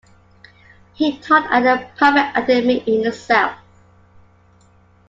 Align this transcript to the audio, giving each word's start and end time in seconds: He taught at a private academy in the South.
He 0.95 1.19
taught 1.19 1.45
at 1.51 1.61
a 1.63 1.87
private 1.95 2.31
academy 2.35 2.79
in 2.87 3.03
the 3.03 3.11
South. 3.11 3.59